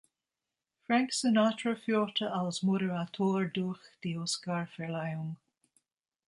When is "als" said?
2.33-2.63